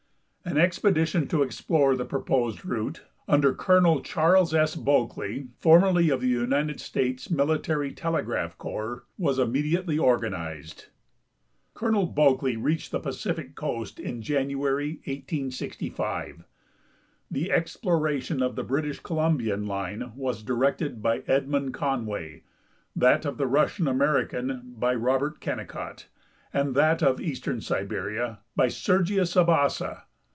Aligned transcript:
An 0.43 0.57
expedition 0.57 1.27
to 1.27 1.43
explore 1.43 1.95
the 1.95 2.03
proposed 2.03 2.65
route, 2.65 3.03
under 3.27 3.53
Col, 3.53 4.01
Chas. 4.01 4.53
S. 4.55 4.75
Eulkley, 4.75 5.49
formerly 5.59 6.09
of 6.09 6.19
the 6.19 6.27
United 6.27 6.81
States 6.81 7.29
military 7.29 7.93
telegraph 7.93 8.57
corps, 8.57 9.05
was 9.19 9.37
immediately 9.37 9.99
organized. 9.99 10.87
Col. 11.75 11.91
Eulkley 12.07 12.57
reached 12.61 12.91
the 12.91 12.99
Pacific 12.99 13.53
coast 13.53 13.99
in 13.99 14.23
January, 14.23 14.93
1865. 15.05 16.43
The 17.29 17.51
exploration 17.51 18.41
of 18.41 18.55
the 18.55 18.65
Eritish 18.65 19.03
Colum 19.03 19.37
bian 19.37 19.67
line 19.67 20.11
was 20.15 20.41
directed 20.41 21.03
b}'' 21.03 21.23
Edmund 21.29 21.75
Conway, 21.75 22.41
that 22.95 23.25
of 23.25 23.39
Russian 23.39 23.87
America 23.87 24.37
h}^ 24.41 24.95
Robert 25.01 25.39
Kennicott 25.39 26.07
and 26.51 26.73
that 26.75 27.03
of 27.03 27.21
eastern 27.21 27.61
Siberia 27.61 28.39
by 28.55 28.69
Sergius 28.69 29.35
Ahasa. 29.35 30.05